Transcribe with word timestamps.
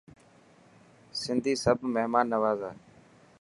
سنڌي 1.21 1.53
سب 1.63 1.77
مهمان 1.95 2.25
نواز 2.33 2.59
هي. 2.67 2.73